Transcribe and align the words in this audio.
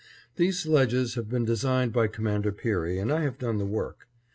These 0.35 0.57
sledges 0.57 1.13
have 1.13 1.29
been 1.29 1.45
designed 1.45 1.93
by 1.93 2.07
Commander 2.07 2.51
Peary 2.51 2.97
and 2.97 3.11
I 3.11 3.21
have 3.21 3.37
done 3.37 3.59
the 3.59 3.67
work. 3.67 4.07